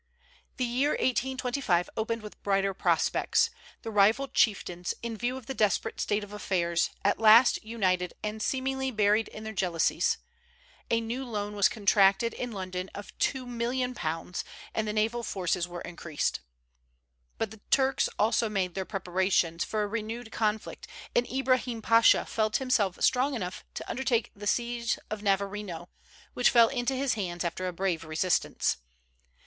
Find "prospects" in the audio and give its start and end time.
2.73-3.51